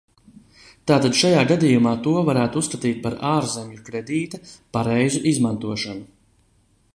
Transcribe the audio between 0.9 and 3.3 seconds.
Tātad šajā gadījumā to varētu uzskatīt par